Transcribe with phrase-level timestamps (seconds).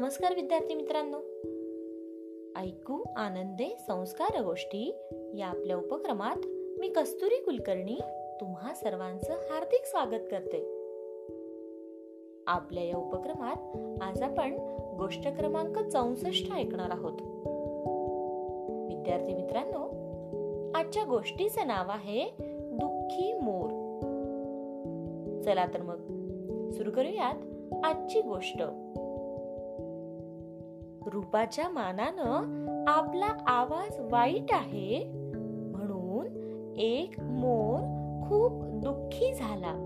[0.00, 1.16] नमस्कार विद्यार्थी मित्रांनो.
[2.60, 4.94] ऐकू आनंदे संस्कार गोष्टी
[5.38, 6.36] या आपल्या उपक्रमात
[6.78, 7.98] मी कस्तुरी कुलकर्णी
[8.40, 10.56] तुम्हा सर्वांचं हार्दिक स्वागत करते.
[12.46, 13.56] आपल्या या उपक्रमात
[14.02, 14.54] आज आपण
[14.98, 17.22] गोष्ट क्रमांक चौसष्ट ऐकणार आहोत.
[18.88, 19.84] विद्यार्थी मित्रांनो
[20.74, 22.30] आजच्या गोष्टीचं नाव आहे
[22.72, 23.70] दुःखी मोर.
[25.44, 25.98] चला तर मग
[26.70, 27.36] सुरू करूयात
[27.84, 28.62] आजची गोष्ट.
[31.12, 35.04] रूपाच्या मानानं आपला आवाज वाईट आहे
[35.76, 36.26] म्हणून
[36.78, 37.80] एक मोर
[38.28, 39.84] खूप दुःखी झाला.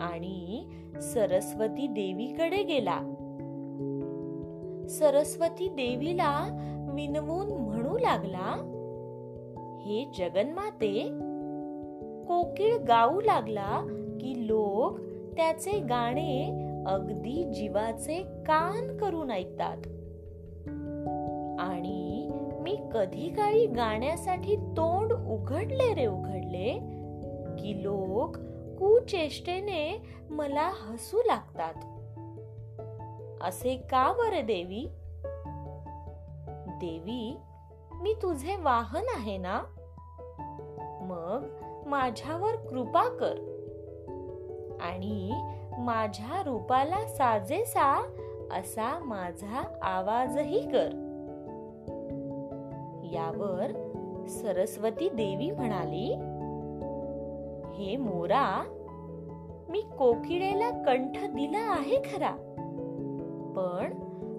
[0.00, 0.64] आणि
[1.02, 3.00] सरस्वती देवीकडे गेला.
[4.88, 6.46] सरस्वती देवीला
[6.94, 8.76] विनवून म्हणू लागला
[9.80, 11.08] हे जगन्माते
[12.28, 13.86] कोकिळ गाऊ लागला
[14.20, 15.00] की लोक
[15.36, 19.76] त्याचे गाणे अगदी जीवाचे कान करून ऐकतात.
[21.60, 26.78] आणि मी कधी काळी गाण्यासाठी तोंड उघडले रे उघडले
[27.58, 28.36] की लोक
[28.78, 31.74] कुचेष्टेने मला हसू लागतात.
[33.42, 34.88] असे का बर देवी?
[36.80, 37.36] देवी
[38.02, 39.62] मी तुझे वाहन आहे ना?
[41.02, 41.46] मग
[41.88, 43.50] माझ्यावर कृपा कर.
[44.80, 45.30] आणि
[45.78, 48.02] माझ्या रूपाला साजेसा
[48.52, 51.06] असा माझा आवाजही कर.
[53.12, 53.90] यावर
[54.28, 56.14] सरस्वती देवी म्हणाली
[57.74, 58.76] हे मोरा
[59.68, 62.32] मी कोकिळेला कंठ दिला आहे खरा
[63.56, 63.92] पण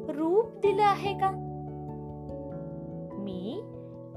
[0.09, 1.31] रूप दिलं आहे का?
[3.13, 3.63] मी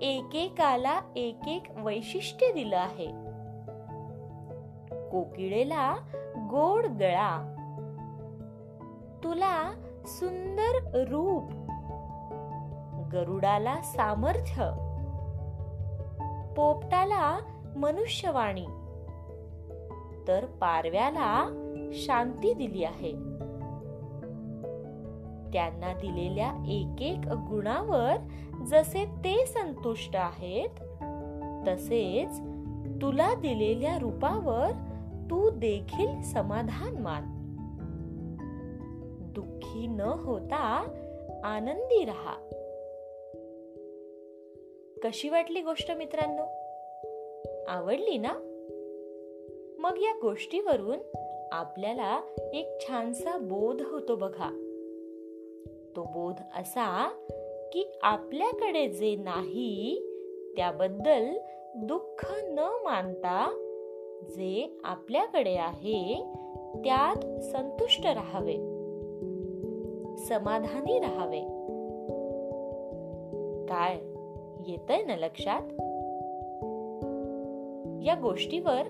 [0.02, 3.06] एकेकाला एक एक वैशिष्ट्य दिलं आहे.
[5.10, 5.96] कोकिळेला
[6.54, 7.54] गोड गळा.
[9.24, 9.72] तुला
[10.06, 11.50] सुंदर रूप.
[13.12, 14.70] गरुडाला सामर्थ्य.
[16.56, 17.38] पोपटाला
[17.76, 18.66] मनुष्यवाणी.
[20.28, 21.48] तर पारव्याला
[21.92, 23.12] शांती दिली आहे.
[25.52, 28.16] त्यांना दिलेल्या एक एक गुणावर
[28.64, 31.04] जसे ते संतुष्ट आहेत
[31.68, 32.40] तसेच
[33.02, 34.93] तुला दिलेल्या रूपावर
[35.30, 37.22] तू देखील समाधान मान.
[39.34, 40.84] दुःखी न होता
[41.44, 42.34] आनंदी राहा.
[45.02, 46.42] कशी वाटली गोष्ट मित्रांनो?
[47.68, 48.32] आवडली ना?
[49.78, 50.98] मग या गोष्टीवरून
[51.52, 52.20] आपल्याला
[52.52, 54.48] एक छानसा बोध होतो बघा.
[55.96, 57.08] तो बोध असा
[57.72, 60.00] की आपल्याकडे जे नाही
[60.56, 61.38] त्याबद्दल
[61.76, 63.60] दुःख न मानता
[64.22, 66.24] जे आपल्याकडे आहे
[66.74, 68.56] त्यात संतुष्ट राहावे.
[70.16, 71.40] समाधानी राहावे.
[73.68, 73.98] काय?
[74.66, 75.62] येतय ना लक्षात?
[78.06, 78.82] या गोष्टीवर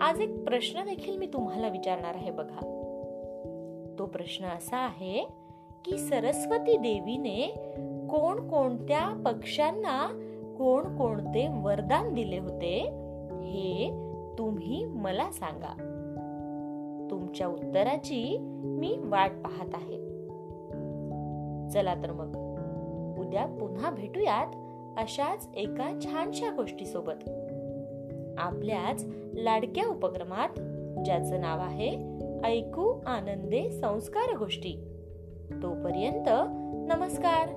[0.00, 2.76] आज एक प्रश्न देखील मी तुम्हाला विचारणार आहे बघा.
[3.98, 5.26] तो प्रश्न असा आहे
[5.84, 7.46] की सरस्वती देवीने
[8.10, 10.26] कोण कोणत्या पक्ष्यांना
[10.58, 12.80] कोण कोणते वरदान दिले होते?
[13.42, 14.09] हे
[14.40, 15.72] तुम्ही मला सांगा.
[17.10, 19.96] तुमच्या उत्तराची मी वाट पाहत आहे.
[21.70, 22.36] चला तर मग.
[23.20, 24.46] उद्या पुन्हा भेटूयात
[24.98, 27.30] अशाच एका छानशा गोष्टी सोबत
[28.38, 30.48] आपल्याच लाडक्या उपक्रमात
[31.04, 31.90] ज्याचं नाव आहे
[32.44, 34.72] ऐकू आनंदे संस्कार गोष्टी.
[35.62, 36.28] तोपर्यंत
[36.92, 37.48] नमस्कार.